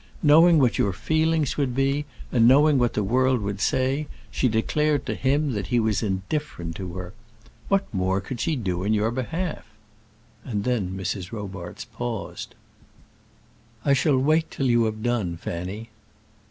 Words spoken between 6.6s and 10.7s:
to her. What more could she do in your behalf?" And